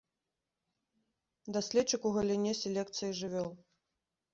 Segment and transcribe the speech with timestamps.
[1.59, 3.51] Даследчык у галіне селекцыі жывёл.